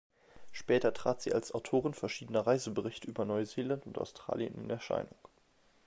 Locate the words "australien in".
3.99-4.67